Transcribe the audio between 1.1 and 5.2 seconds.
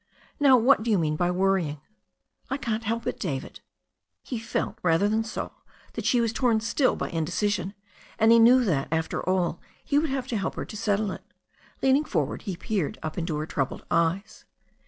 by worrying?" "I can't help it, David." He felt rather